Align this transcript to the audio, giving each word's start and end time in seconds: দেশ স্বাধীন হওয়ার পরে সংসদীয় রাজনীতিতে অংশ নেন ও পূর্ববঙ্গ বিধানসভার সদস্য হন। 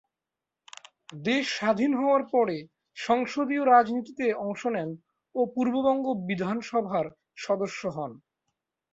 দেশ 1.21 1.45
স্বাধীন 1.57 1.91
হওয়ার 1.95 2.23
পরে 2.33 2.57
সংসদীয় 2.97 3.63
রাজনীতিতে 3.65 4.25
অংশ 4.43 4.61
নেন 4.67 4.89
ও 5.35 5.41
পূর্ববঙ্গ 5.55 6.05
বিধানসভার 6.27 7.05
সদস্য 7.37 7.81
হন। 7.89 8.11